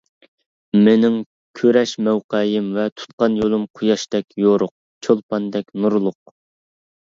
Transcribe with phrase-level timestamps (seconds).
[0.87, 1.17] مېنىڭ
[1.59, 4.77] كۈرەش مەۋقەيىم ۋە تۇتقان يولۇم قۇياشتەك يورۇق،
[5.11, 6.37] چولپاندەك نۇرلۇق.